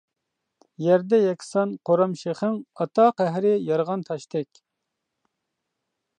يەردە 0.85 1.19
يەكسان 1.23 1.75
قورام 1.89 2.15
شېخىڭ، 2.23 2.57
ئاتا 2.81 3.07
قەھرى 3.21 3.53
يارغان 3.69 4.09
تاشتەك. 4.09 4.65